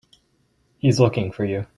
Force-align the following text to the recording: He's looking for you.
He's 0.79 0.99
looking 0.99 1.31
for 1.31 1.45
you. 1.45 1.67